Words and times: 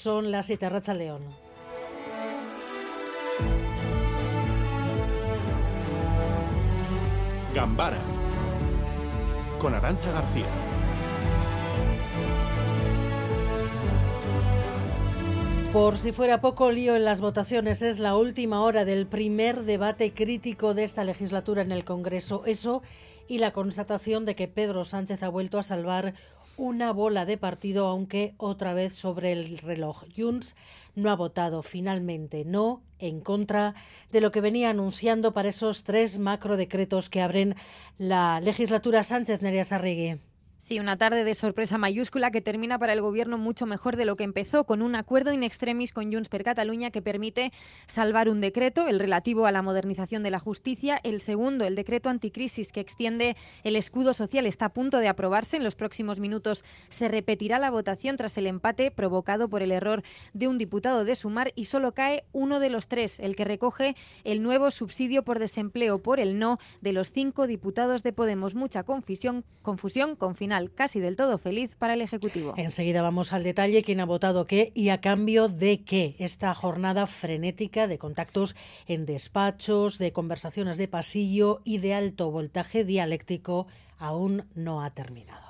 Son 0.00 0.30
las 0.30 0.46
7 0.46 0.68
Racha 0.68 0.94
León. 0.94 1.22
Gambara 7.52 7.98
con 9.58 9.74
Arancha 9.74 10.12
García. 10.12 10.46
Por 15.72 15.98
si 15.98 16.12
fuera 16.12 16.40
poco 16.40 16.70
lío 16.70 16.94
en 16.94 17.04
las 17.04 17.20
votaciones, 17.20 17.82
es 17.82 17.98
la 17.98 18.16
última 18.16 18.62
hora 18.62 18.84
del 18.84 19.08
primer 19.08 19.64
debate 19.64 20.14
crítico 20.14 20.74
de 20.74 20.84
esta 20.84 21.02
legislatura 21.02 21.62
en 21.62 21.72
el 21.72 21.84
Congreso. 21.84 22.44
Eso 22.46 22.82
y 23.26 23.38
la 23.38 23.52
constatación 23.52 24.24
de 24.26 24.36
que 24.36 24.46
Pedro 24.46 24.84
Sánchez 24.84 25.24
ha 25.24 25.28
vuelto 25.28 25.58
a 25.58 25.64
salvar 25.64 26.14
una 26.58 26.92
bola 26.92 27.24
de 27.24 27.38
partido, 27.38 27.86
aunque 27.86 28.34
otra 28.36 28.74
vez 28.74 28.94
sobre 28.94 29.32
el 29.32 29.58
reloj. 29.58 30.04
Junts 30.14 30.56
no 30.94 31.10
ha 31.10 31.16
votado 31.16 31.62
finalmente 31.62 32.44
no 32.44 32.82
en 32.98 33.20
contra 33.20 33.74
de 34.10 34.20
lo 34.20 34.32
que 34.32 34.40
venía 34.40 34.70
anunciando 34.70 35.32
para 35.32 35.48
esos 35.48 35.84
tres 35.84 36.18
macro 36.18 36.56
decretos 36.56 37.08
que 37.08 37.22
abren 37.22 37.54
la 37.96 38.40
legislatura 38.40 39.04
Sánchez 39.04 39.40
Nerea 39.40 39.64
Sarrigue. 39.64 40.18
Sí, 40.68 40.78
una 40.78 40.98
tarde 40.98 41.24
de 41.24 41.34
sorpresa 41.34 41.78
mayúscula 41.78 42.30
que 42.30 42.42
termina 42.42 42.78
para 42.78 42.92
el 42.92 43.00
Gobierno 43.00 43.38
mucho 43.38 43.64
mejor 43.64 43.96
de 43.96 44.04
lo 44.04 44.16
que 44.16 44.24
empezó, 44.24 44.64
con 44.64 44.82
un 44.82 44.96
acuerdo 44.96 45.32
in 45.32 45.42
extremis 45.42 45.94
con 45.94 46.12
Junts 46.12 46.28
per 46.28 46.44
Cataluña 46.44 46.90
que 46.90 47.00
permite 47.00 47.52
salvar 47.86 48.28
un 48.28 48.42
decreto, 48.42 48.86
el 48.86 48.98
relativo 48.98 49.46
a 49.46 49.50
la 49.50 49.62
modernización 49.62 50.22
de 50.22 50.30
la 50.30 50.38
justicia, 50.38 51.00
el 51.04 51.22
segundo, 51.22 51.64
el 51.64 51.74
decreto 51.74 52.10
anticrisis 52.10 52.70
que 52.70 52.80
extiende 52.80 53.34
el 53.64 53.76
escudo 53.76 54.12
social, 54.12 54.44
está 54.44 54.66
a 54.66 54.74
punto 54.74 54.98
de 54.98 55.08
aprobarse. 55.08 55.56
En 55.56 55.64
los 55.64 55.74
próximos 55.74 56.20
minutos 56.20 56.62
se 56.90 57.08
repetirá 57.08 57.58
la 57.58 57.70
votación 57.70 58.18
tras 58.18 58.36
el 58.36 58.46
empate 58.46 58.90
provocado 58.90 59.48
por 59.48 59.62
el 59.62 59.72
error 59.72 60.02
de 60.34 60.48
un 60.48 60.58
diputado 60.58 61.06
de 61.06 61.16
Sumar 61.16 61.50
y 61.54 61.64
solo 61.64 61.92
cae 61.92 62.24
uno 62.32 62.60
de 62.60 62.68
los 62.68 62.88
tres, 62.88 63.20
el 63.20 63.36
que 63.36 63.46
recoge 63.46 63.96
el 64.22 64.42
nuevo 64.42 64.70
subsidio 64.70 65.22
por 65.22 65.38
desempleo 65.38 66.02
por 66.02 66.20
el 66.20 66.38
no 66.38 66.58
de 66.82 66.92
los 66.92 67.10
cinco 67.10 67.46
diputados 67.46 68.02
de 68.02 68.12
Podemos. 68.12 68.54
Mucha 68.54 68.82
confusión, 68.82 69.46
confusión 69.62 70.14
con 70.14 70.36
final 70.36 70.57
casi 70.66 71.00
del 71.00 71.16
todo 71.16 71.38
feliz 71.38 71.76
para 71.76 71.94
el 71.94 72.02
Ejecutivo. 72.02 72.54
Enseguida 72.56 73.02
vamos 73.02 73.32
al 73.32 73.42
detalle, 73.42 73.82
quién 73.82 74.00
ha 74.00 74.04
votado 74.04 74.46
qué 74.46 74.72
y 74.74 74.88
a 74.90 75.00
cambio 75.00 75.48
de 75.48 75.82
qué. 75.84 76.16
Esta 76.18 76.54
jornada 76.54 77.06
frenética 77.06 77.86
de 77.86 77.98
contactos 77.98 78.56
en 78.86 79.06
despachos, 79.06 79.98
de 79.98 80.12
conversaciones 80.12 80.76
de 80.76 80.88
pasillo 80.88 81.60
y 81.64 81.78
de 81.78 81.94
alto 81.94 82.30
voltaje 82.30 82.84
dialéctico 82.84 83.66
aún 83.98 84.44
no 84.54 84.82
ha 84.82 84.90
terminado. 84.90 85.47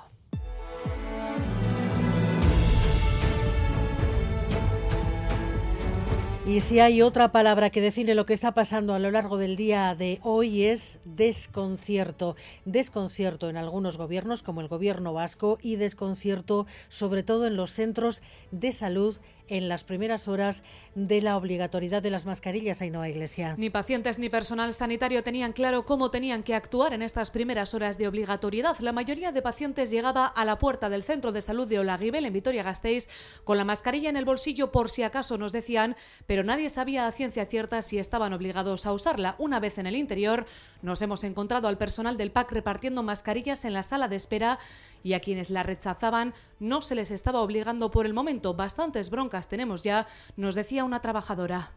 Y 6.49 6.61
si 6.61 6.79
hay 6.79 7.03
otra 7.03 7.31
palabra 7.31 7.69
que 7.69 7.79
define 7.79 8.15
lo 8.15 8.25
que 8.25 8.33
está 8.33 8.55
pasando 8.55 8.95
a 8.95 8.99
lo 8.99 9.11
largo 9.11 9.37
del 9.37 9.55
día 9.55 9.93
de 9.93 10.19
hoy 10.23 10.63
es 10.63 10.97
desconcierto. 11.05 12.35
Desconcierto 12.65 13.51
en 13.51 13.57
algunos 13.57 13.99
gobiernos 13.99 14.41
como 14.41 14.61
el 14.61 14.67
gobierno 14.67 15.13
vasco 15.13 15.59
y 15.61 15.75
desconcierto 15.75 16.65
sobre 16.87 17.21
todo 17.21 17.45
en 17.45 17.55
los 17.55 17.73
centros 17.73 18.23
de 18.49 18.73
salud 18.73 19.19
en 19.49 19.67
las 19.67 19.83
primeras 19.83 20.27
horas 20.27 20.63
de 20.95 21.21
la 21.21 21.35
obligatoriedad 21.37 22.01
de 22.01 22.09
las 22.09 22.25
mascarillas, 22.25 22.81
Ainhoa 22.81 23.09
Iglesia. 23.09 23.55
Ni 23.57 23.69
pacientes 23.69 24.19
ni 24.19 24.29
personal 24.29 24.73
sanitario 24.73 25.23
tenían 25.23 25.53
claro 25.53 25.85
cómo 25.85 26.11
tenían 26.11 26.43
que 26.43 26.55
actuar 26.55 26.93
en 26.93 27.01
estas 27.01 27.31
primeras 27.31 27.73
horas 27.73 27.97
de 27.97 28.07
obligatoriedad. 28.07 28.77
La 28.79 28.91
mayoría 28.91 29.31
de 29.31 29.41
pacientes 29.41 29.89
llegaba 29.89 30.25
a 30.25 30.45
la 30.45 30.57
puerta 30.57 30.89
del 30.89 31.03
centro 31.03 31.31
de 31.31 31.41
salud 31.41 31.67
de 31.67 31.79
Olaguibel 31.79 32.25
en 32.25 32.33
Vitoria-Gasteiz 32.33 33.09
con 33.43 33.57
la 33.57 33.65
mascarilla 33.65 34.09
en 34.09 34.17
el 34.17 34.25
bolsillo 34.25 34.71
por 34.71 34.89
si 34.89 35.03
acaso 35.03 35.37
nos 35.37 35.51
decían, 35.51 35.95
pero 36.27 36.43
nadie 36.43 36.69
sabía 36.69 37.07
a 37.07 37.11
ciencia 37.11 37.45
cierta 37.45 37.81
si 37.81 37.97
estaban 37.97 38.33
obligados 38.33 38.85
a 38.85 38.93
usarla. 38.93 39.35
Una 39.39 39.59
vez 39.59 39.77
en 39.77 39.87
el 39.87 39.95
interior, 39.95 40.45
nos 40.81 41.01
hemos 41.01 41.23
encontrado 41.23 41.67
al 41.67 41.77
personal 41.77 42.17
del 42.17 42.31
PAC 42.31 42.51
repartiendo 42.51 43.03
mascarillas 43.03 43.65
en 43.65 43.73
la 43.73 43.83
sala 43.83 44.07
de 44.07 44.15
espera 44.15 44.59
y 45.03 45.13
a 45.13 45.19
quienes 45.19 45.49
la 45.49 45.63
rechazaban 45.63 46.33
no 46.59 46.81
se 46.81 46.95
les 46.95 47.11
estaba 47.11 47.41
obligando 47.41 47.89
por 47.89 48.05
el 48.05 48.13
momento. 48.13 48.53
Bastantes 48.53 49.09
broncas 49.09 49.38
tenemos 49.47 49.83
ya, 49.83 50.07
nos 50.35 50.55
decía 50.55 50.83
una 50.83 51.01
trabajadora. 51.01 51.71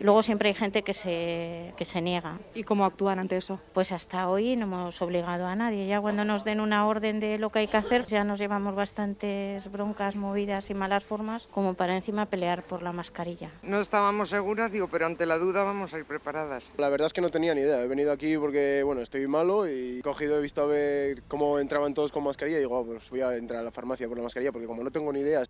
Luego 0.00 0.22
siempre 0.22 0.48
hay 0.48 0.54
gente 0.54 0.82
que 0.82 0.94
se, 0.94 1.74
que 1.76 1.84
se 1.84 2.00
niega. 2.00 2.38
¿Y 2.54 2.64
cómo 2.64 2.84
actúan 2.84 3.18
ante 3.18 3.36
eso? 3.36 3.60
Pues 3.72 3.92
hasta 3.92 4.28
hoy 4.28 4.56
no 4.56 4.64
hemos 4.64 5.00
obligado 5.02 5.46
a 5.46 5.54
nadie. 5.54 5.86
Ya 5.86 6.00
cuando 6.00 6.24
nos 6.24 6.44
den 6.44 6.60
una 6.60 6.86
orden 6.86 7.20
de 7.20 7.38
lo 7.38 7.50
que 7.50 7.60
hay 7.60 7.68
que 7.68 7.76
hacer, 7.76 8.06
ya 8.06 8.24
nos 8.24 8.38
llevamos 8.38 8.74
bastantes 8.74 9.70
broncas, 9.70 10.16
movidas 10.16 10.70
y 10.70 10.74
malas 10.74 11.04
formas 11.04 11.46
como 11.50 11.74
para 11.74 11.94
encima 11.94 12.26
pelear 12.26 12.64
por 12.64 12.82
la 12.82 12.92
mascarilla. 12.92 13.50
No 13.62 13.80
estábamos 13.80 14.30
seguras, 14.30 14.72
digo, 14.72 14.88
pero 14.88 15.06
ante 15.06 15.26
la 15.26 15.38
duda 15.38 15.62
vamos 15.62 15.94
a 15.94 15.98
ir 15.98 16.04
preparadas. 16.04 16.74
La 16.78 16.88
verdad 16.88 17.06
es 17.06 17.12
que 17.12 17.20
no 17.20 17.28
tenía 17.28 17.54
ni 17.54 17.60
idea. 17.60 17.82
He 17.82 17.86
venido 17.86 18.12
aquí 18.12 18.36
porque, 18.38 18.82
bueno, 18.84 19.02
estoy 19.02 19.26
malo 19.28 19.68
y 19.68 19.98
he 19.98 20.02
cogido, 20.02 20.38
he 20.38 20.42
visto 20.42 20.62
a 20.62 20.66
ver 20.66 21.22
cómo 21.28 21.58
entraban 21.58 21.94
todos 21.94 22.10
con 22.10 22.24
mascarilla 22.24 22.56
y 22.56 22.60
digo, 22.60 22.80
oh, 22.80 22.84
pues 22.84 23.08
voy 23.10 23.20
a 23.20 23.36
entrar 23.36 23.60
a 23.60 23.64
la 23.64 23.70
farmacia 23.70 24.08
por 24.08 24.16
la 24.16 24.24
mascarilla 24.24 24.52
porque 24.52 24.66
como 24.66 24.82
no 24.82 24.90
tengo 24.90 25.12
ni 25.12 25.20
idea... 25.20 25.44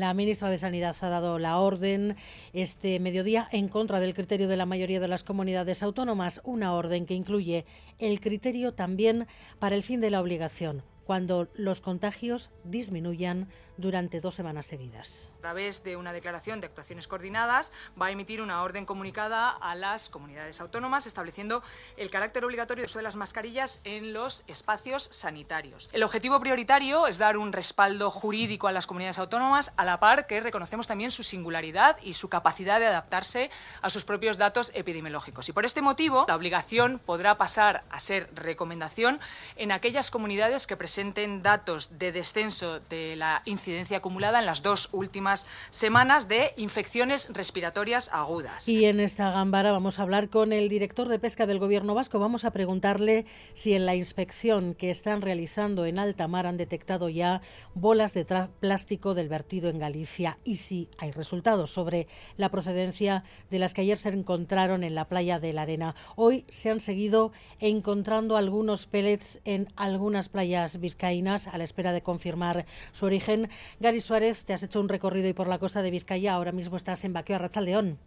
La 0.00 0.14
ministra 0.14 0.48
de 0.48 0.56
Sanidad 0.56 0.96
ha 1.02 1.10
dado 1.10 1.38
la 1.38 1.58
orden 1.58 2.16
este 2.54 2.98
mediodía 3.00 3.46
en 3.52 3.68
contra 3.68 4.00
del 4.00 4.14
criterio 4.14 4.48
de 4.48 4.56
la 4.56 4.64
mayoría 4.64 4.98
de 4.98 5.08
las 5.08 5.24
comunidades 5.24 5.82
autónomas, 5.82 6.40
una 6.42 6.72
orden 6.72 7.04
que 7.04 7.12
incluye 7.12 7.66
el 7.98 8.18
criterio 8.18 8.72
también 8.72 9.26
para 9.58 9.76
el 9.76 9.82
fin 9.82 10.00
de 10.00 10.08
la 10.08 10.22
obligación 10.22 10.82
cuando 11.10 11.48
los 11.54 11.80
contagios 11.80 12.50
disminuyan 12.62 13.48
durante 13.78 14.20
dos 14.20 14.34
semanas 14.34 14.66
seguidas. 14.66 15.30
A 15.38 15.40
través 15.40 15.82
de 15.82 15.96
una 15.96 16.12
declaración 16.12 16.60
de 16.60 16.66
actuaciones 16.66 17.08
coordinadas, 17.08 17.72
va 18.00 18.06
a 18.06 18.10
emitir 18.10 18.42
una 18.42 18.62
orden 18.62 18.84
comunicada 18.84 19.48
a 19.48 19.74
las 19.74 20.10
comunidades 20.10 20.60
autónomas 20.60 21.06
estableciendo 21.06 21.62
el 21.96 22.10
carácter 22.10 22.44
obligatorio 22.44 22.82
de 22.82 22.86
uso 22.86 22.98
de 22.98 23.04
las 23.04 23.16
mascarillas 23.16 23.80
en 23.84 24.12
los 24.12 24.44
espacios 24.46 25.08
sanitarios. 25.10 25.88
El 25.92 26.02
objetivo 26.02 26.38
prioritario 26.40 27.06
es 27.06 27.18
dar 27.18 27.38
un 27.38 27.52
respaldo 27.52 28.10
jurídico 28.10 28.68
a 28.68 28.72
las 28.72 28.86
comunidades 28.86 29.18
autónomas, 29.18 29.72
a 29.78 29.84
la 29.84 29.98
par 29.98 30.26
que 30.26 30.40
reconocemos 30.40 30.86
también 30.86 31.10
su 31.10 31.22
singularidad 31.22 31.96
y 32.02 32.12
su 32.12 32.28
capacidad 32.28 32.78
de 32.78 32.86
adaptarse 32.86 33.50
a 33.80 33.88
sus 33.88 34.04
propios 34.04 34.36
datos 34.36 34.70
epidemiológicos. 34.74 35.48
Y 35.48 35.52
por 35.52 35.64
este 35.64 35.80
motivo, 35.82 36.26
la 36.28 36.36
obligación 36.36 37.00
podrá 37.04 37.38
pasar 37.38 37.82
a 37.90 37.98
ser 37.98 38.28
recomendación 38.34 39.20
en 39.56 39.72
aquellas 39.72 40.10
comunidades 40.10 40.66
que 40.66 40.76
presenten 40.76 40.99
datos 41.42 41.98
de 41.98 42.12
descenso 42.12 42.78
de 42.80 43.16
la 43.16 43.42
incidencia 43.46 43.98
acumulada 43.98 44.38
en 44.38 44.46
las 44.46 44.62
dos 44.62 44.90
últimas 44.92 45.46
semanas 45.70 46.28
de 46.28 46.52
infecciones 46.56 47.30
respiratorias 47.32 48.10
agudas. 48.12 48.68
Y 48.68 48.84
en 48.84 49.00
esta 49.00 49.30
gambara 49.30 49.72
vamos 49.72 49.98
a 49.98 50.02
hablar 50.02 50.28
con 50.28 50.52
el 50.52 50.68
director 50.68 51.08
de 51.08 51.18
pesca 51.18 51.46
del 51.46 51.58
Gobierno 51.58 51.94
vasco. 51.94 52.18
Vamos 52.18 52.44
a 52.44 52.50
preguntarle 52.50 53.24
si 53.54 53.72
en 53.72 53.86
la 53.86 53.94
inspección 53.94 54.74
que 54.74 54.90
están 54.90 55.22
realizando 55.22 55.86
en 55.86 55.98
alta 55.98 56.28
mar 56.28 56.46
han 56.46 56.58
detectado 56.58 57.08
ya 57.08 57.40
bolas 57.74 58.12
de 58.12 58.26
plástico 58.60 59.14
del 59.14 59.28
vertido 59.28 59.70
en 59.70 59.78
Galicia 59.78 60.38
y 60.44 60.56
si 60.56 60.90
hay 60.98 61.12
resultados 61.12 61.72
sobre 61.72 62.08
la 62.36 62.50
procedencia 62.50 63.24
de 63.50 63.58
las 63.58 63.72
que 63.72 63.80
ayer 63.80 63.98
se 63.98 64.10
encontraron 64.10 64.84
en 64.84 64.94
la 64.94 65.08
playa 65.08 65.40
de 65.40 65.54
la 65.54 65.62
Arena. 65.62 65.94
Hoy 66.16 66.44
se 66.50 66.70
han 66.70 66.80
seguido 66.80 67.32
encontrando 67.58 68.36
algunos 68.36 68.86
pellets 68.86 69.40
en 69.44 69.68
algunas 69.76 70.28
playas 70.28 70.78
vizcaínas 70.90 71.46
a 71.46 71.56
la 71.56 71.64
espera 71.64 71.92
de 71.92 72.02
confirmar 72.02 72.66
su 72.92 73.06
origen. 73.06 73.48
Gary 73.78 74.00
Suárez, 74.00 74.44
te 74.44 74.52
has 74.52 74.62
hecho 74.64 74.80
un 74.80 74.88
recorrido 74.88 75.28
y 75.28 75.32
por 75.32 75.46
la 75.46 75.58
costa 75.58 75.82
de 75.82 75.90
Vizcaya, 75.90 76.34
ahora 76.34 76.50
mismo 76.50 76.76
estás 76.76 77.04
en 77.04 77.12
Baqueo, 77.12 77.36
Arrachaldeón. 77.36 77.98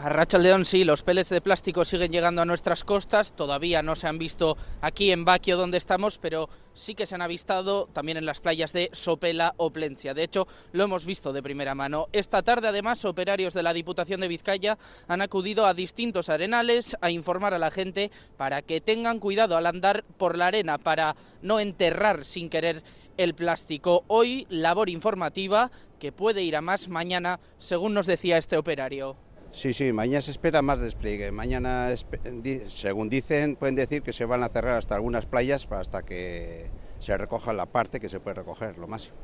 A 0.00 0.38
León 0.38 0.64
sí, 0.64 0.84
los 0.84 1.02
pellets 1.02 1.28
de 1.30 1.40
plástico 1.40 1.84
siguen 1.84 2.12
llegando 2.12 2.40
a 2.40 2.44
nuestras 2.44 2.84
costas, 2.84 3.32
todavía 3.34 3.82
no 3.82 3.96
se 3.96 4.06
han 4.06 4.16
visto 4.16 4.56
aquí 4.80 5.10
en 5.10 5.24
Baquio 5.24 5.56
donde 5.56 5.76
estamos, 5.76 6.18
pero 6.18 6.48
sí 6.72 6.94
que 6.94 7.04
se 7.04 7.16
han 7.16 7.22
avistado 7.22 7.88
también 7.92 8.16
en 8.16 8.24
las 8.24 8.38
playas 8.38 8.72
de 8.72 8.90
Sopela 8.92 9.54
o 9.56 9.72
Plencia. 9.72 10.14
De 10.14 10.22
hecho, 10.22 10.46
lo 10.70 10.84
hemos 10.84 11.04
visto 11.04 11.32
de 11.32 11.42
primera 11.42 11.74
mano. 11.74 12.06
Esta 12.12 12.42
tarde, 12.42 12.68
además, 12.68 13.04
operarios 13.04 13.54
de 13.54 13.64
la 13.64 13.72
Diputación 13.72 14.20
de 14.20 14.28
Vizcaya 14.28 14.78
han 15.08 15.20
acudido 15.20 15.66
a 15.66 15.74
distintos 15.74 16.28
arenales 16.28 16.96
a 17.00 17.10
informar 17.10 17.52
a 17.52 17.58
la 17.58 17.72
gente 17.72 18.12
para 18.36 18.62
que 18.62 18.80
tengan 18.80 19.18
cuidado 19.18 19.56
al 19.56 19.66
andar 19.66 20.04
por 20.16 20.38
la 20.38 20.46
arena, 20.46 20.78
para 20.78 21.16
no 21.42 21.58
enterrar 21.58 22.24
sin 22.24 22.50
querer 22.50 22.84
el 23.16 23.34
plástico. 23.34 24.04
Hoy, 24.06 24.46
labor 24.48 24.90
informativa 24.90 25.72
que 25.98 26.12
puede 26.12 26.42
ir 26.42 26.54
a 26.54 26.60
más 26.60 26.86
mañana, 26.86 27.40
según 27.58 27.94
nos 27.94 28.06
decía 28.06 28.38
este 28.38 28.56
operario. 28.56 29.16
Sí, 29.58 29.72
sí, 29.72 29.92
mañana 29.92 30.20
se 30.20 30.30
espera 30.30 30.62
más 30.62 30.78
despliegue. 30.78 31.32
Mañana, 31.32 31.92
según 32.68 33.08
dicen, 33.08 33.56
pueden 33.56 33.74
decir 33.74 34.02
que 34.02 34.12
se 34.12 34.24
van 34.24 34.44
a 34.44 34.50
cerrar 34.50 34.78
hasta 34.78 34.94
algunas 34.94 35.26
playas 35.26 35.66
hasta 35.72 36.04
que 36.04 36.70
se 37.00 37.18
recoja 37.18 37.52
la 37.52 37.66
parte 37.66 37.98
que 37.98 38.08
se 38.08 38.20
puede 38.20 38.34
recoger, 38.34 38.78
lo 38.78 38.86
máximo. 38.86 39.16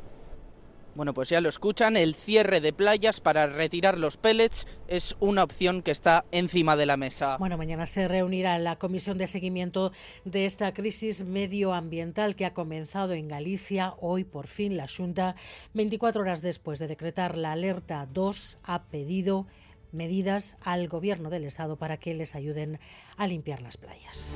Bueno, 0.97 1.15
pues 1.15 1.29
ya 1.29 1.41
lo 1.41 1.49
escuchan, 1.49 1.97
el 1.97 2.17
cierre 2.17 2.61
de 2.61 2.73
playas 2.73 3.21
para 3.21 3.47
retirar 3.47 3.97
los 3.97 4.17
pellets 4.17 4.67
es 4.89 5.15
una 5.21 5.45
opción 5.45 5.83
que 5.83 5.93
está 5.93 6.25
encima 6.33 6.75
de 6.75 6.87
la 6.87 6.97
mesa. 6.97 7.37
Bueno, 7.37 7.57
mañana 7.57 7.87
se 7.87 8.09
reunirá 8.09 8.59
la 8.59 8.75
comisión 8.75 9.19
de 9.19 9.29
seguimiento 9.29 9.93
de 10.25 10.47
esta 10.47 10.75
crisis 10.75 11.25
medioambiental 11.25 12.35
que 12.35 12.45
ha 12.45 12.55
comenzado 12.55 13.13
en 13.13 13.29
Galicia. 13.29 13.95
Hoy, 14.01 14.25
por 14.25 14.49
fin, 14.49 14.77
la 14.77 14.89
Junta, 14.89 15.37
24 15.75 16.23
horas 16.23 16.43
después 16.43 16.81
de 16.81 16.89
decretar 16.89 17.39
la 17.39 17.53
alerta 17.53 18.09
2, 18.13 18.59
ha 18.65 18.83
pedido 18.83 19.47
medidas 19.95 20.57
al 20.61 20.89
gobierno 20.89 21.31
del 21.31 21.45
Estado 21.45 21.77
para 21.77 21.97
que 21.97 22.15
les 22.15 22.35
ayuden 22.35 22.79
a 23.17 23.27
limpiar 23.27 23.63
las 23.63 23.77
playas. 23.77 24.35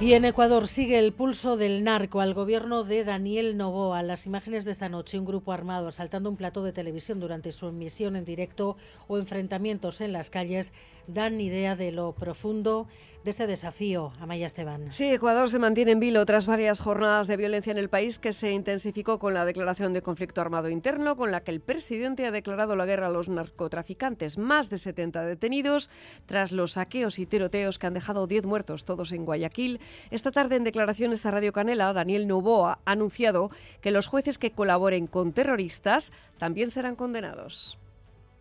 Y 0.00 0.12
en 0.12 0.24
Ecuador 0.24 0.68
sigue 0.68 1.00
el 1.00 1.12
pulso 1.12 1.56
del 1.56 1.82
narco 1.82 2.20
al 2.20 2.32
gobierno 2.32 2.84
de 2.84 3.02
Daniel 3.02 3.56
Novoa. 3.56 4.04
Las 4.04 4.26
imágenes 4.26 4.64
de 4.64 4.70
esta 4.70 4.88
noche, 4.88 5.18
un 5.18 5.24
grupo 5.24 5.50
armado 5.50 5.88
asaltando 5.88 6.30
un 6.30 6.36
plato 6.36 6.62
de 6.62 6.72
televisión 6.72 7.18
durante 7.18 7.50
su 7.50 7.66
emisión 7.66 8.14
en 8.14 8.24
directo 8.24 8.76
o 9.08 9.18
enfrentamientos 9.18 10.00
en 10.00 10.12
las 10.12 10.30
calles 10.30 10.72
dan 11.08 11.40
idea 11.40 11.74
de 11.74 11.90
lo 11.90 12.12
profundo 12.12 12.86
de 13.24 13.30
este 13.30 13.46
desafío, 13.46 14.12
Amaya 14.20 14.46
Esteban. 14.46 14.92
Sí, 14.92 15.10
Ecuador 15.10 15.50
se 15.50 15.58
mantiene 15.58 15.92
en 15.92 16.00
vilo 16.00 16.24
tras 16.24 16.46
varias 16.46 16.80
jornadas 16.80 17.26
de 17.26 17.36
violencia 17.36 17.70
en 17.70 17.78
el 17.78 17.88
país 17.88 18.18
que 18.18 18.32
se 18.32 18.52
intensificó 18.52 19.18
con 19.18 19.34
la 19.34 19.44
declaración 19.44 19.92
de 19.92 20.02
conflicto 20.02 20.40
armado 20.40 20.68
interno, 20.68 21.16
con 21.16 21.30
la 21.32 21.40
que 21.40 21.50
el 21.50 21.60
presidente 21.60 22.26
ha 22.26 22.30
declarado 22.30 22.76
la 22.76 22.86
guerra 22.86 23.06
a 23.06 23.10
los 23.10 23.28
narcotraficantes. 23.28 24.38
Más 24.38 24.70
de 24.70 24.78
70 24.78 25.22
detenidos 25.24 25.90
tras 26.26 26.52
los 26.52 26.72
saqueos 26.72 27.18
y 27.18 27.26
tiroteos 27.26 27.78
que 27.78 27.86
han 27.86 27.94
dejado 27.94 28.26
10 28.26 28.46
muertos, 28.46 28.84
todos 28.84 29.12
en 29.12 29.24
Guayaquil. 29.24 29.80
Esta 30.10 30.30
tarde, 30.30 30.56
en 30.56 30.64
declaraciones 30.64 31.26
a 31.26 31.30
Radio 31.30 31.52
Canela, 31.52 31.92
Daniel 31.92 32.28
Novoa 32.28 32.78
ha 32.84 32.92
anunciado 32.92 33.50
que 33.80 33.90
los 33.90 34.06
jueces 34.06 34.38
que 34.38 34.52
colaboren 34.52 35.06
con 35.06 35.32
terroristas 35.32 36.12
también 36.38 36.70
serán 36.70 36.96
condenados. 36.96 37.78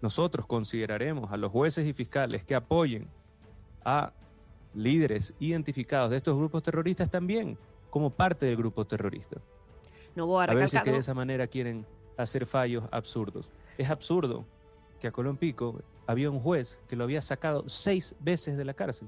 Nosotros 0.02 0.46
consideraremos 0.46 1.32
a 1.32 1.38
los 1.38 1.52
jueces 1.52 1.86
y 1.86 1.94
fiscales 1.94 2.44
que 2.44 2.54
apoyen 2.54 3.08
a 3.84 4.14
líderes 4.78 5.34
identificados 5.40 6.12
de 6.12 6.18
estos 6.18 6.38
grupos 6.38 6.62
terroristas 6.62 7.10
también 7.10 7.58
como 7.90 8.12
parte 8.12 8.46
del 8.46 8.56
grupo 8.56 8.86
terrorista. 8.86 9.42
Novoa 10.16 10.46
a 10.46 10.54
veces 10.54 10.82
que 10.84 10.92
de 10.92 11.00
esa 11.00 11.14
manera 11.14 11.48
quieren 11.48 11.86
hacer 12.16 12.46
fallos 12.46 12.86
absurdos. 12.92 13.50
Es 13.78 13.90
absurdo 13.90 14.46
que 15.00 15.08
a 15.08 15.12
Colón 15.12 15.38
Pico 15.38 15.82
había 16.06 16.30
un 16.30 16.40
juez 16.40 16.80
que 16.88 16.96
lo 16.96 17.04
había 17.04 17.22
sacado 17.22 17.68
seis 17.68 18.16
veces 18.20 18.56
de 18.58 18.66
la 18.66 18.74
cárcel. 18.74 19.08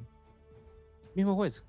Mismo 1.15 1.35
juez. 1.35 1.63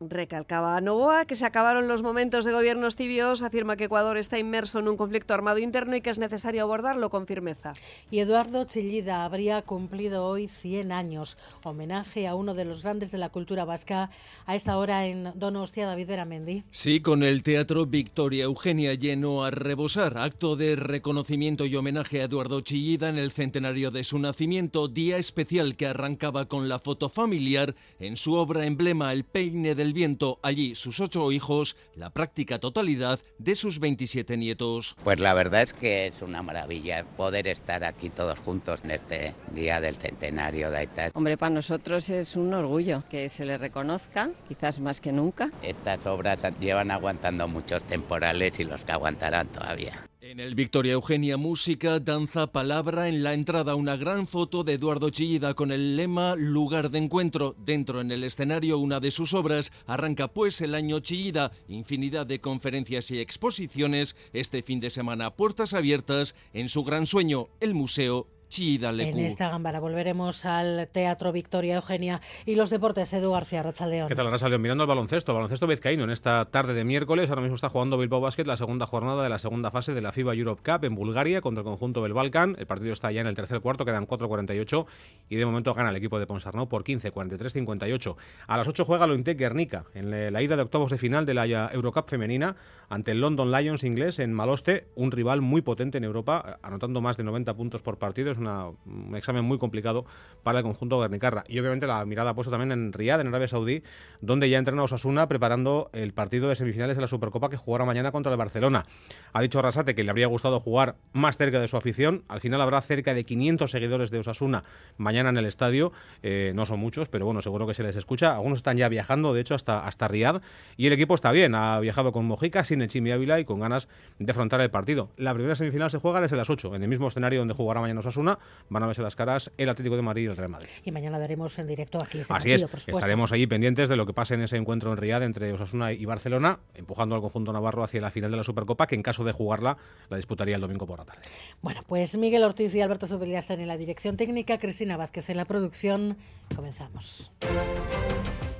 Recalcaba 0.00 0.80
Novoa 0.80 1.24
que 1.24 1.34
se 1.34 1.44
acabaron 1.44 1.88
los 1.88 2.02
momentos 2.02 2.44
de 2.44 2.52
gobiernos 2.52 2.94
tibios, 2.94 3.42
afirma 3.42 3.76
que 3.76 3.84
Ecuador 3.84 4.16
está 4.16 4.38
inmerso 4.38 4.78
en 4.78 4.86
un 4.86 4.96
conflicto 4.96 5.34
armado 5.34 5.58
interno 5.58 5.96
y 5.96 6.00
que 6.00 6.10
es 6.10 6.18
necesario 6.18 6.62
abordarlo 6.62 7.10
con 7.10 7.26
firmeza. 7.26 7.72
Y 8.08 8.20
Eduardo 8.20 8.64
Chillida 8.64 9.24
habría 9.24 9.60
cumplido 9.62 10.24
hoy 10.24 10.46
100 10.46 10.92
años, 10.92 11.36
homenaje 11.64 12.28
a 12.28 12.36
uno 12.36 12.54
de 12.54 12.64
los 12.64 12.84
grandes 12.84 13.10
de 13.10 13.18
la 13.18 13.30
cultura 13.30 13.64
vasca, 13.64 14.10
a 14.46 14.54
esta 14.54 14.78
hora 14.78 15.04
en 15.06 15.32
Donostia, 15.34 15.86
David 15.86 16.06
Beramendi. 16.06 16.62
Sí, 16.70 17.00
con 17.00 17.24
el 17.24 17.42
Teatro 17.42 17.84
Victoria 17.84 18.44
Eugenia 18.44 18.94
lleno 18.94 19.44
a 19.44 19.50
rebosar, 19.50 20.16
acto 20.18 20.54
de 20.54 20.76
reconocimiento 20.76 21.66
y 21.66 21.74
homenaje 21.74 22.20
a 22.20 22.24
Eduardo 22.24 22.60
Chillida 22.60 23.08
en 23.08 23.18
el 23.18 23.32
centenario 23.32 23.90
de 23.90 24.04
su 24.04 24.20
nacimiento, 24.20 24.86
día 24.86 25.18
especial 25.18 25.74
que 25.74 25.86
arrancaba 25.86 26.46
con 26.46 26.68
la 26.68 26.78
foto 26.78 27.08
familiar 27.08 27.74
en 27.98 28.16
su 28.16 28.34
obra 28.34 28.64
emblema 28.64 29.12
El 29.12 29.24
peine 29.24 29.74
del 29.74 29.87
viento 29.92 30.38
allí 30.42 30.74
sus 30.74 31.00
ocho 31.00 31.30
hijos, 31.32 31.76
la 31.94 32.10
práctica 32.10 32.58
totalidad 32.58 33.20
de 33.38 33.54
sus 33.54 33.80
27 33.80 34.36
nietos. 34.36 34.96
Pues 35.04 35.20
la 35.20 35.34
verdad 35.34 35.62
es 35.62 35.72
que 35.72 36.06
es 36.06 36.22
una 36.22 36.42
maravilla 36.42 37.04
poder 37.16 37.48
estar 37.48 37.84
aquí 37.84 38.10
todos 38.10 38.38
juntos 38.38 38.80
en 38.84 38.92
este 38.92 39.34
día 39.54 39.80
del 39.80 39.96
centenario 39.96 40.70
de 40.70 40.78
Aita. 40.78 41.10
Hombre, 41.14 41.36
para 41.36 41.50
nosotros 41.50 42.10
es 42.10 42.36
un 42.36 42.54
orgullo 42.54 43.04
que 43.10 43.28
se 43.28 43.44
le 43.44 43.58
reconozca, 43.58 44.30
quizás 44.48 44.80
más 44.80 45.00
que 45.00 45.12
nunca. 45.12 45.50
Estas 45.62 46.06
obras 46.06 46.42
llevan 46.60 46.90
aguantando 46.90 47.48
muchos 47.48 47.84
temporales 47.84 48.58
y 48.60 48.64
los 48.64 48.84
que 48.84 48.92
aguantarán 48.92 49.48
todavía. 49.48 49.92
En 50.28 50.40
el 50.40 50.54
Victoria 50.54 50.92
Eugenia 50.92 51.38
Música, 51.38 52.00
danza, 52.00 52.48
palabra, 52.48 53.08
en 53.08 53.22
la 53.22 53.32
entrada 53.32 53.74
una 53.74 53.96
gran 53.96 54.28
foto 54.28 54.62
de 54.62 54.74
Eduardo 54.74 55.08
Chillida 55.08 55.54
con 55.54 55.72
el 55.72 55.96
lema 55.96 56.36
Lugar 56.36 56.90
de 56.90 56.98
Encuentro. 56.98 57.56
Dentro 57.56 58.02
en 58.02 58.10
el 58.10 58.22
escenario 58.22 58.76
una 58.76 59.00
de 59.00 59.10
sus 59.10 59.32
obras, 59.32 59.72
arranca 59.86 60.28
pues 60.28 60.60
el 60.60 60.74
año 60.74 61.00
Chillida, 61.00 61.52
infinidad 61.66 62.26
de 62.26 62.42
conferencias 62.42 63.10
y 63.10 63.20
exposiciones, 63.20 64.16
este 64.34 64.62
fin 64.62 64.80
de 64.80 64.90
semana 64.90 65.30
puertas 65.30 65.72
abiertas 65.72 66.34
en 66.52 66.68
su 66.68 66.84
gran 66.84 67.06
sueño, 67.06 67.48
el 67.60 67.72
Museo 67.72 68.26
en 68.50 69.18
esta 69.18 69.50
gambara 69.50 69.78
volveremos 69.78 70.44
al 70.46 70.88
Teatro 70.90 71.32
Victoria 71.32 71.76
Eugenia 71.76 72.20
y 72.46 72.54
los 72.54 72.70
deportes, 72.70 73.12
Edu 73.12 73.30
García 73.32 73.62
Rachaldeón. 73.62 74.08
¿Qué 74.08 74.14
tal, 74.14 74.30
Rachaldeón? 74.30 74.62
Mirando 74.62 74.84
el 74.84 74.88
baloncesto, 74.88 75.34
baloncesto 75.34 75.66
vizcaíno 75.66 76.04
en 76.04 76.10
esta 76.10 76.46
tarde 76.46 76.72
de 76.72 76.84
miércoles. 76.84 77.28
Ahora 77.28 77.42
mismo 77.42 77.56
está 77.56 77.68
jugando 77.68 77.98
Bilbao 77.98 78.20
Basket 78.20 78.46
la 78.46 78.56
segunda 78.56 78.86
jornada 78.86 79.22
de 79.22 79.28
la 79.28 79.38
segunda 79.38 79.70
fase 79.70 79.92
de 79.92 80.00
la 80.00 80.12
FIBA 80.12 80.34
Europe 80.34 80.62
Cup 80.64 80.84
en 80.84 80.94
Bulgaria 80.94 81.42
contra 81.42 81.60
el 81.60 81.66
conjunto 81.66 82.02
del 82.02 82.14
Balkan. 82.14 82.56
El 82.58 82.66
partido 82.66 82.92
está 82.92 83.12
ya 83.12 83.20
en 83.20 83.26
el 83.26 83.34
tercer 83.34 83.60
cuarto, 83.60 83.84
quedan 83.84 84.06
4.48 84.06 84.86
y 85.28 85.36
de 85.36 85.44
momento 85.44 85.74
gana 85.74 85.90
el 85.90 85.96
equipo 85.96 86.18
de 86.18 86.26
Ponsarnau 86.26 86.68
por 86.68 86.84
15, 86.84 87.10
43, 87.10 87.52
58. 87.52 88.16
A 88.46 88.56
las 88.56 88.66
8 88.66 88.84
juega 88.84 89.06
Lointe 89.06 89.34
Guernica 89.34 89.84
en 89.94 90.32
la 90.32 90.42
ida 90.42 90.56
de 90.56 90.62
octavos 90.62 90.90
de 90.90 90.98
final 90.98 91.26
de 91.26 91.34
la 91.34 91.70
Eurocup 91.72 92.08
femenina 92.08 92.56
ante 92.88 93.10
el 93.10 93.20
London 93.20 93.52
Lions 93.52 93.84
inglés 93.84 94.18
en 94.18 94.32
Maloste, 94.32 94.88
un 94.94 95.12
rival 95.12 95.42
muy 95.42 95.60
potente 95.60 95.98
en 95.98 96.04
Europa, 96.04 96.58
anotando 96.62 97.02
más 97.02 97.18
de 97.18 97.24
90 97.24 97.54
puntos 97.54 97.82
por 97.82 97.98
partido 97.98 98.37
un 98.38 99.14
examen 99.16 99.44
muy 99.44 99.58
complicado 99.58 100.04
para 100.42 100.58
el 100.60 100.64
conjunto 100.64 101.00
Guernicarra. 101.00 101.44
Y 101.48 101.58
obviamente 101.58 101.86
la 101.86 102.04
mirada 102.04 102.34
puesta 102.34 102.50
también 102.50 102.72
en 102.72 102.92
Riyadh, 102.92 103.20
en 103.20 103.28
Arabia 103.28 103.48
Saudí, 103.48 103.82
donde 104.20 104.48
ya 104.48 104.58
entrena 104.58 104.82
Osasuna 104.82 105.28
preparando 105.28 105.90
el 105.92 106.12
partido 106.12 106.48
de 106.48 106.56
semifinales 106.56 106.96
de 106.96 107.02
la 107.02 107.08
Supercopa 107.08 107.50
que 107.50 107.56
jugará 107.56 107.84
mañana 107.84 108.12
contra 108.12 108.32
el 108.32 108.38
Barcelona. 108.38 108.86
Ha 109.32 109.42
dicho 109.42 109.60
Rasate 109.60 109.94
que 109.94 110.04
le 110.04 110.10
habría 110.10 110.26
gustado 110.26 110.60
jugar 110.60 110.96
más 111.12 111.36
cerca 111.36 111.60
de 111.60 111.68
su 111.68 111.76
afición. 111.76 112.24
Al 112.28 112.40
final 112.40 112.60
habrá 112.60 112.80
cerca 112.80 113.14
de 113.14 113.24
500 113.24 113.70
seguidores 113.70 114.10
de 114.10 114.18
Osasuna 114.18 114.62
mañana 114.96 115.30
en 115.30 115.38
el 115.38 115.46
estadio. 115.46 115.92
Eh, 116.22 116.52
no 116.54 116.66
son 116.66 116.80
muchos, 116.80 117.08
pero 117.08 117.26
bueno, 117.26 117.42
seguro 117.42 117.66
que 117.66 117.74
se 117.74 117.82
les 117.82 117.96
escucha. 117.96 118.34
Algunos 118.34 118.58
están 118.58 118.76
ya 118.76 118.88
viajando, 118.88 119.34
de 119.34 119.40
hecho, 119.40 119.54
hasta, 119.54 119.84
hasta 119.86 120.08
Riyadh. 120.08 120.40
Y 120.76 120.86
el 120.86 120.92
equipo 120.92 121.14
está 121.14 121.32
bien. 121.32 121.54
Ha 121.54 121.78
viajado 121.80 122.12
con 122.12 122.24
Mojica, 122.26 122.64
sin 122.64 122.82
Echimi 122.82 123.10
Ávila 123.10 123.40
y 123.40 123.44
con 123.44 123.60
ganas 123.60 123.88
de 124.18 124.30
afrontar 124.30 124.60
el 124.60 124.70
partido. 124.70 125.10
La 125.16 125.34
primera 125.34 125.54
semifinal 125.54 125.90
se 125.90 125.98
juega 125.98 126.20
desde 126.20 126.36
las 126.36 126.50
8, 126.50 126.74
en 126.74 126.82
el 126.82 126.88
mismo 126.88 127.08
escenario 127.08 127.40
donde 127.40 127.54
jugará 127.54 127.80
mañana 127.80 128.00
Osasuna 128.00 128.27
van 128.68 128.82
a 128.82 128.86
verse 128.86 129.02
las 129.02 129.16
caras 129.16 129.50
el 129.56 129.68
Atlético 129.68 129.96
de 129.96 130.02
Madrid 130.02 130.24
y 130.24 130.26
el 130.26 130.36
Real 130.36 130.50
Madrid. 130.50 130.68
Y 130.84 130.90
mañana 130.90 131.18
daremos 131.18 131.58
en 131.58 131.66
directo 131.66 131.98
aquí 132.02 132.18
ese 132.18 132.34
Así 132.34 132.52
es, 132.52 132.66
estaremos 132.86 133.32
allí 133.32 133.46
pendientes 133.46 133.88
de 133.88 133.96
lo 133.96 134.04
que 134.04 134.12
pase 134.12 134.34
en 134.34 134.42
ese 134.42 134.56
encuentro 134.56 134.90
en 134.90 134.98
Riyadh 134.98 135.22
entre 135.22 135.52
Osasuna 135.52 135.92
y 135.92 136.04
Barcelona, 136.04 136.58
empujando 136.74 137.14
al 137.14 137.20
conjunto 137.20 137.52
navarro 137.52 137.84
hacia 137.84 138.00
la 138.00 138.10
final 138.10 138.30
de 138.30 138.36
la 138.36 138.44
Supercopa, 138.44 138.86
que 138.86 138.96
en 138.96 139.02
caso 139.02 139.24
de 139.24 139.32
jugarla 139.32 139.76
la 140.10 140.16
disputaría 140.16 140.56
el 140.56 140.60
domingo 140.60 140.86
por 140.86 140.98
la 140.98 141.04
tarde. 141.04 141.22
Bueno, 141.62 141.82
pues 141.86 142.16
Miguel 142.16 142.42
Ortiz 142.42 142.74
y 142.74 142.80
Alberto 142.80 143.06
Subelia 143.06 143.38
están 143.38 143.60
en 143.60 143.68
la 143.68 143.76
dirección 143.76 144.16
técnica, 144.16 144.58
Cristina 144.58 144.96
Vázquez 144.96 145.30
en 145.30 145.36
la 145.36 145.44
producción. 145.44 146.16
Comenzamos. 146.54 147.30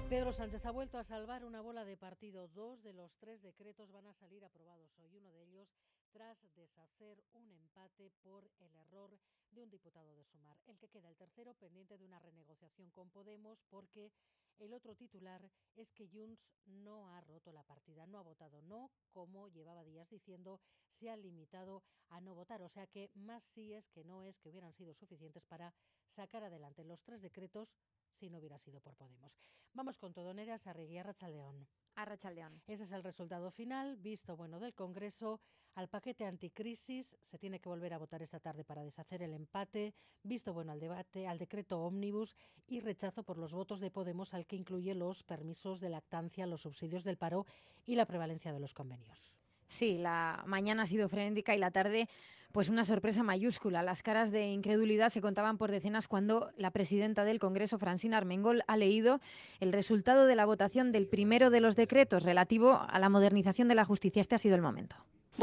Pedro 0.08 0.32
Sánchez 0.32 0.64
ha 0.64 0.70
vuelto 0.70 0.98
a 0.98 1.04
salvar 1.04 1.44
una 1.44 1.60
bola 1.60 1.84
de 1.84 1.96
partido. 1.96 2.48
Dos 2.54 2.82
de 2.82 2.92
los 2.94 3.14
tres 3.18 3.42
decretos 3.42 3.90
van 3.92 4.06
a 4.06 4.14
salir 4.14 4.42
aprobados 4.44 4.90
hoy. 5.00 5.10
Uno 5.18 5.30
de 5.32 5.42
ellos 5.42 5.68
tras 6.10 6.38
deshacer 6.54 7.22
un 7.32 7.50
empate 7.50 8.10
por 8.22 8.50
el 8.58 8.74
error 8.76 9.18
de 9.50 9.62
un 9.62 9.70
diputado 9.70 10.14
de 10.14 10.24
Sumar. 10.24 10.58
El 10.66 10.78
que 10.78 10.88
queda 10.88 11.08
el 11.08 11.16
tercero 11.16 11.54
pendiente 11.54 11.98
de 11.98 12.04
una 12.04 12.18
renegociación 12.18 12.90
con 12.90 13.10
Podemos 13.10 13.62
porque 13.70 14.12
el 14.58 14.74
otro 14.74 14.94
titular 14.96 15.50
es 15.76 15.92
que 15.92 16.08
Junts 16.08 16.44
no 16.66 17.08
ha 17.08 17.20
roto 17.20 17.52
la 17.52 17.62
partida, 17.62 18.06
no 18.06 18.18
ha 18.18 18.22
votado 18.22 18.60
no, 18.62 18.90
como 19.12 19.48
llevaba 19.48 19.84
días 19.84 20.08
diciendo, 20.08 20.60
se 20.90 21.10
ha 21.10 21.16
limitado 21.16 21.82
a 22.08 22.20
no 22.20 22.34
votar. 22.34 22.62
O 22.62 22.68
sea 22.68 22.86
que 22.86 23.10
más 23.14 23.44
sí 23.44 23.72
es 23.72 23.88
que 23.90 24.04
no 24.04 24.22
es 24.24 24.38
que 24.40 24.50
hubieran 24.50 24.72
sido 24.72 24.94
suficientes 24.94 25.44
para 25.44 25.72
sacar 26.08 26.42
adelante 26.42 26.84
los 26.84 27.02
tres 27.02 27.22
decretos 27.22 27.72
si 28.18 28.28
no 28.28 28.38
hubiera 28.38 28.58
sido 28.58 28.80
por 28.80 28.94
Podemos. 28.96 29.38
Vamos 29.72 29.98
con 29.98 30.12
todo, 30.12 30.34
Neras 30.34 30.66
Arregui, 30.66 30.98
Arrachaldeón. 30.98 31.66
Arrachaldeón. 31.94 32.60
Ese 32.66 32.84
es 32.84 32.92
el 32.92 33.04
resultado 33.04 33.50
final, 33.50 33.96
visto 33.96 34.37
bueno 34.37 34.58
del 34.58 34.75
Congreso. 34.75 35.40
Al 35.75 35.88
paquete 35.88 36.25
anticrisis 36.25 37.16
se 37.22 37.38
tiene 37.38 37.60
que 37.60 37.68
volver 37.68 37.94
a 37.94 37.98
votar 37.98 38.22
esta 38.22 38.40
tarde 38.40 38.64
para 38.64 38.82
deshacer 38.82 39.22
el 39.22 39.34
empate, 39.34 39.94
visto 40.22 40.52
bueno 40.52 40.72
al 40.72 40.80
debate, 40.80 41.28
al 41.28 41.38
decreto 41.38 41.80
ómnibus 41.80 42.34
y 42.66 42.80
rechazo 42.80 43.22
por 43.22 43.38
los 43.38 43.54
votos 43.54 43.78
de 43.78 43.90
Podemos 43.90 44.34
al 44.34 44.46
que 44.46 44.56
incluye 44.56 44.94
los 44.94 45.22
permisos 45.22 45.80
de 45.80 45.90
lactancia, 45.90 46.46
los 46.46 46.62
subsidios 46.62 47.04
del 47.04 47.16
paro 47.16 47.46
y 47.87 47.94
la 47.94 48.06
prevalencia 48.06 48.52
de 48.52 48.60
los 48.60 48.75
convenios. 48.75 49.34
Sí, 49.68 49.98
la 49.98 50.42
mañana 50.46 50.82
ha 50.82 50.87
sido 50.87 51.08
frenética 51.08 51.54
y 51.54 51.58
la 51.58 51.70
tarde 51.70 52.08
Pues 52.52 52.71
una 52.71 52.85
sorpresa 52.85 53.23
mayúscula. 53.23 53.83
Las 53.83 54.02
caras 54.02 54.31
de 54.31 54.49
incredulidad 54.49 55.11
se 55.11 55.21
contaban 55.21 55.59
por 55.59 55.71
decenas 55.71 56.09
cuando 56.09 56.50
la 56.57 56.71
presidenta 56.71 57.25
del 57.25 57.38
Congreso, 57.38 57.78
Francina 57.78 58.17
Armengol, 58.17 58.62
ha 58.67 58.76
leído 58.76 59.21
el 59.61 59.73
resultado 59.73 60.26
de 60.26 60.35
la 60.35 60.47
votación 60.47 60.90
del 60.90 61.07
primero 61.07 61.50
de 61.50 61.61
los 61.61 61.76
decretos 61.76 62.23
relativo 62.23 62.81
a 62.88 62.99
la 62.99 63.11
modernización 63.11 63.69
de 63.69 63.75
la 63.75 63.85
justicia. 63.85 64.21
Este 64.21 64.35
ha 64.35 64.38
sido 64.38 64.57
el 64.57 64.62
momento. 64.62 64.97